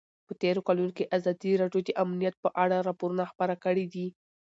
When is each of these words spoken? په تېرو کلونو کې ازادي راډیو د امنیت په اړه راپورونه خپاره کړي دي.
په 0.27 0.33
تېرو 0.41 0.61
کلونو 0.67 0.91
کې 0.97 1.09
ازادي 1.17 1.51
راډیو 1.61 1.81
د 1.85 1.89
امنیت 2.03 2.35
په 2.43 2.49
اړه 2.63 2.77
راپورونه 2.87 3.23
خپاره 3.31 3.55
کړي 3.65 3.85
دي. 3.93 4.07